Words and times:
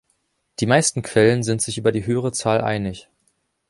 Die 0.61 0.65
meisten 0.65 1.03
Quellen 1.03 1.43
sind 1.43 1.61
sich 1.61 1.77
über 1.77 1.91
die 1.91 2.07
höhere 2.07 2.31
Zahl 2.31 2.61
einig. 2.61 3.07